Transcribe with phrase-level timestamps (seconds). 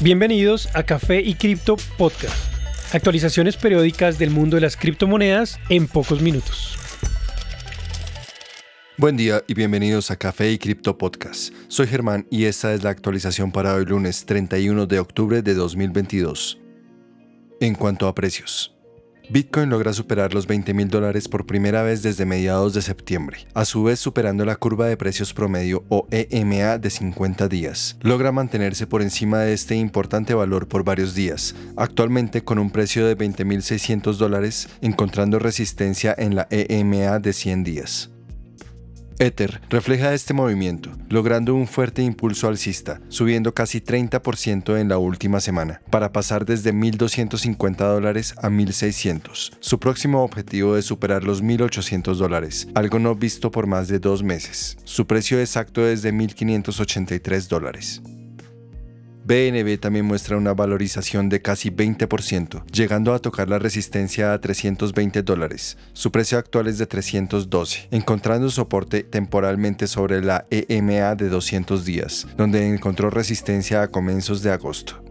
[0.00, 2.54] Bienvenidos a Café y Cripto Podcast.
[2.94, 6.78] Actualizaciones periódicas del mundo de las criptomonedas en pocos minutos.
[8.96, 11.52] Buen día y bienvenidos a Café y Cripto Podcast.
[11.66, 16.60] Soy Germán y esta es la actualización para hoy lunes 31 de octubre de 2022.
[17.60, 18.77] En cuanto a precios.
[19.30, 23.66] Bitcoin logra superar los 20 mil dólares por primera vez desde mediados de septiembre, a
[23.66, 27.98] su vez superando la curva de precios promedio o EMA de 50 días.
[28.00, 33.06] Logra mantenerse por encima de este importante valor por varios días, actualmente con un precio
[33.06, 38.10] de 20.600 dólares, encontrando resistencia en la EMA de 100 días.
[39.20, 45.40] Ether refleja este movimiento, logrando un fuerte impulso alcista, subiendo casi 30% en la última
[45.40, 49.56] semana, para pasar desde 1.250 dólares a 1.600.
[49.58, 54.22] Su próximo objetivo es superar los 1.800 dólares, algo no visto por más de dos
[54.22, 54.76] meses.
[54.84, 58.00] Su precio exacto es de 1.583 dólares.
[59.28, 65.22] BNB también muestra una valorización de casi 20%, llegando a tocar la resistencia a 320
[65.22, 65.76] dólares.
[65.92, 72.26] Su precio actual es de 312, encontrando soporte temporalmente sobre la EMA de 200 días,
[72.38, 75.07] donde encontró resistencia a comienzos de agosto.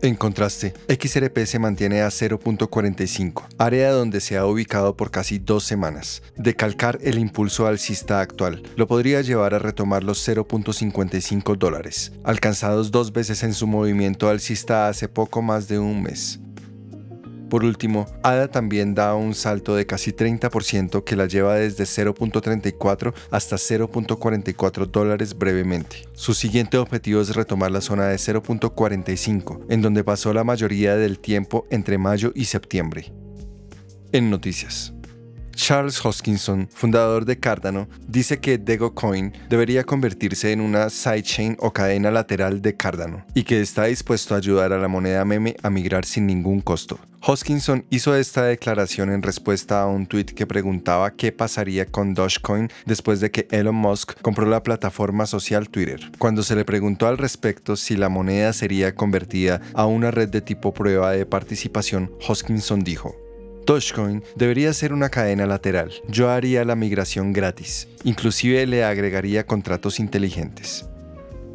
[0.00, 5.64] En contraste, XRP se mantiene a 0.45, área donde se ha ubicado por casi dos
[5.64, 6.22] semanas.
[6.36, 12.92] De calcar el impulso alcista actual, lo podría llevar a retomar los 0.55 dólares, alcanzados
[12.92, 16.38] dos veces en su movimiento alcista hace poco más de un mes.
[17.48, 23.14] Por último, ADA también da un salto de casi 30% que la lleva desde 0.34
[23.30, 26.06] hasta 0.44 dólares brevemente.
[26.12, 31.18] Su siguiente objetivo es retomar la zona de 0.45, en donde pasó la mayoría del
[31.18, 33.12] tiempo entre mayo y septiembre.
[34.12, 34.92] En noticias.
[35.58, 38.60] Charles Hoskinson, fundador de Cardano, dice que
[38.94, 44.34] Coin debería convertirse en una sidechain o cadena lateral de Cardano y que está dispuesto
[44.34, 47.00] a ayudar a la moneda meme a migrar sin ningún costo.
[47.20, 52.70] Hoskinson hizo esta declaración en respuesta a un tweet que preguntaba qué pasaría con Dogecoin
[52.86, 56.12] después de que Elon Musk compró la plataforma social Twitter.
[56.18, 60.40] Cuando se le preguntó al respecto si la moneda sería convertida a una red de
[60.40, 63.16] tipo prueba de participación, Hoskinson dijo,
[63.68, 65.92] Dogecoin debería ser una cadena lateral.
[66.08, 67.86] Yo haría la migración gratis.
[68.02, 70.86] Inclusive le agregaría contratos inteligentes.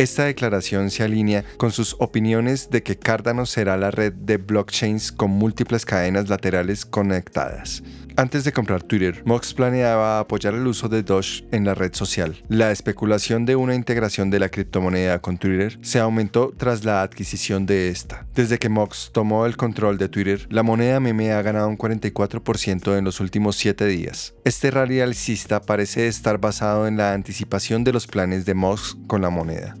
[0.00, 5.12] Esta declaración se alinea con sus opiniones de que Cardano será la red de blockchains
[5.12, 7.82] con múltiples cadenas laterales conectadas,
[8.20, 12.42] antes de comprar Twitter, Mox planeaba apoyar el uso de Doge en la red social.
[12.48, 17.64] La especulación de una integración de la criptomoneda con Twitter se aumentó tras la adquisición
[17.64, 18.26] de esta.
[18.34, 22.98] Desde que Mox tomó el control de Twitter, la moneda meme ha ganado un 44%
[22.98, 24.34] en los últimos 7 días.
[24.44, 29.22] Este rally alcista parece estar basado en la anticipación de los planes de Mox con
[29.22, 29.76] la moneda.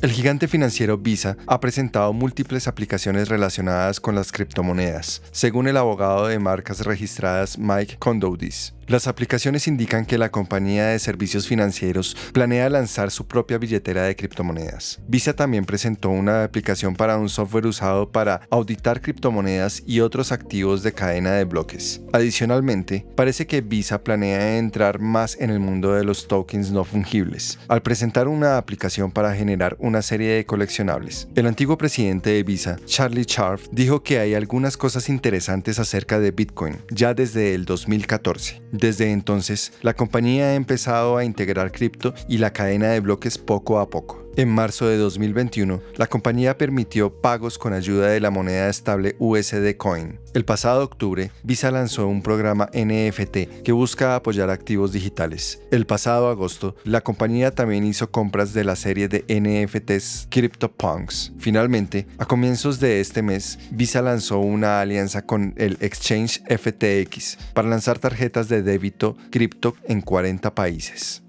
[0.00, 6.28] El gigante financiero Visa ha presentado múltiples aplicaciones relacionadas con las criptomonedas, según el abogado
[6.28, 8.77] de marcas registradas Mike Condoudis.
[8.88, 14.16] Las aplicaciones indican que la compañía de servicios financieros planea lanzar su propia billetera de
[14.16, 14.98] criptomonedas.
[15.06, 20.82] Visa también presentó una aplicación para un software usado para auditar criptomonedas y otros activos
[20.82, 22.00] de cadena de bloques.
[22.14, 27.58] Adicionalmente, parece que Visa planea entrar más en el mundo de los tokens no fungibles,
[27.68, 31.28] al presentar una aplicación para generar una serie de coleccionables.
[31.34, 36.30] El antiguo presidente de Visa, Charlie Scharf, dijo que hay algunas cosas interesantes acerca de
[36.30, 42.38] Bitcoin ya desde el 2014 desde entonces, la compañía ha empezado a integrar cripto y
[42.38, 44.27] la cadena de bloques poco a poco.
[44.36, 49.76] En marzo de 2021, la compañía permitió pagos con ayuda de la moneda estable USD
[49.76, 50.20] Coin.
[50.32, 55.60] El pasado octubre, Visa lanzó un programa NFT que busca apoyar activos digitales.
[55.72, 61.32] El pasado agosto, la compañía también hizo compras de la serie de NFTs CryptoPunks.
[61.38, 67.68] Finalmente, a comienzos de este mes, Visa lanzó una alianza con el exchange FTX para
[67.68, 71.22] lanzar tarjetas de débito cripto en 40 países.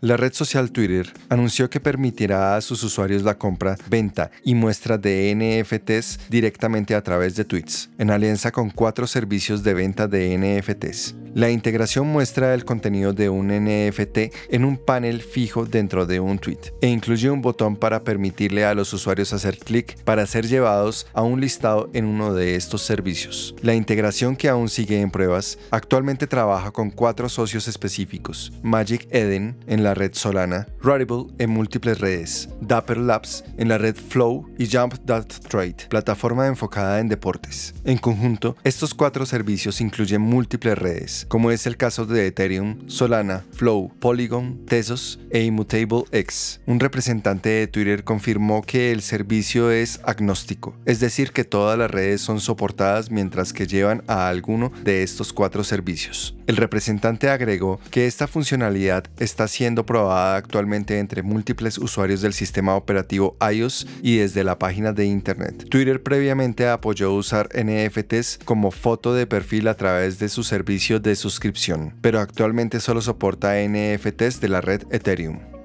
[0.00, 4.96] La red social Twitter anunció que permitirá a sus usuarios la compra, venta y muestra
[4.96, 10.38] de NFTs directamente a través de tweets, en alianza con cuatro servicios de venta de
[10.38, 11.16] NFTs.
[11.34, 14.18] La integración muestra el contenido de un NFT
[14.50, 18.74] en un panel fijo dentro de un tweet e incluye un botón para permitirle a
[18.74, 23.54] los usuarios hacer clic para ser llevados a un listado en uno de estos servicios.
[23.62, 29.56] La integración que aún sigue en pruebas actualmente trabaja con cuatro socios específicos: Magic Eden
[29.66, 34.46] en la la red Solana, Rarible en múltiples redes, Dapper Labs en la red Flow
[34.58, 37.74] y Jump.trade, plataforma enfocada en deportes.
[37.84, 43.46] En conjunto, estos cuatro servicios incluyen múltiples redes, como es el caso de Ethereum, Solana,
[43.52, 46.60] Flow, Polygon, Tesos e Immutable X.
[46.66, 51.90] Un representante de Twitter confirmó que el servicio es agnóstico, es decir, que todas las
[51.90, 56.37] redes son soportadas mientras que llevan a alguno de estos cuatro servicios.
[56.48, 62.74] El representante agregó que esta funcionalidad está siendo probada actualmente entre múltiples usuarios del sistema
[62.74, 65.68] operativo iOS y desde la página de Internet.
[65.68, 71.16] Twitter previamente apoyó usar NFTs como foto de perfil a través de su servicio de
[71.16, 75.57] suscripción, pero actualmente solo soporta NFTs de la red Ethereum.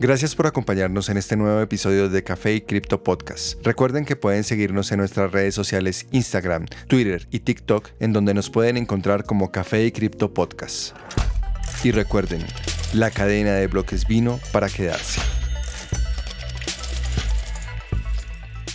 [0.00, 3.62] Gracias por acompañarnos en este nuevo episodio de Café y Cripto Podcast.
[3.62, 8.48] Recuerden que pueden seguirnos en nuestras redes sociales Instagram, Twitter y TikTok, en donde nos
[8.48, 10.96] pueden encontrar como Café y Cripto Podcast.
[11.84, 12.42] Y recuerden,
[12.94, 15.20] la cadena de bloques vino para quedarse.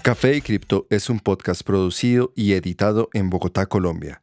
[0.00, 4.22] Café y Cripto es un podcast producido y editado en Bogotá, Colombia